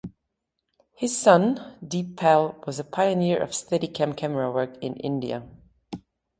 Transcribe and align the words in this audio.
His 0.95 1.15
son, 1.15 1.75
Deep 1.87 2.17
Pal 2.17 2.59
was 2.65 2.79
a 2.79 2.83
pioneer 2.83 3.39
of 3.39 3.51
Steadicam 3.51 4.15
camerawork 4.15 4.79
in 4.79 4.95
India. 4.95 5.47